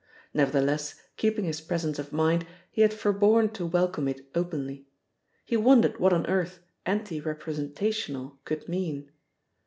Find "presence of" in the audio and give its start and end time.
1.61-2.11